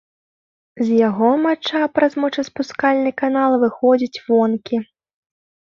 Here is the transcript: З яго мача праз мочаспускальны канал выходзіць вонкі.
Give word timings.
З 0.87 0.97
яго 1.09 1.29
мача 1.43 1.81
праз 1.99 2.13
мочаспускальны 2.23 3.11
канал 3.25 3.51
выходзіць 3.67 4.23
вонкі. 4.33 4.77